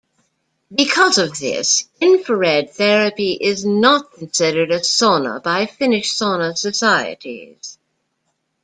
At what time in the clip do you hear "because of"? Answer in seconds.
0.73-1.37